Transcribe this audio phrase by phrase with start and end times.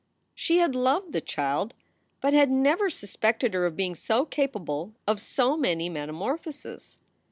[0.33, 1.75] She had loved the child,
[2.21, 6.97] but had never suspected her of being so capable of so many metamorphoses.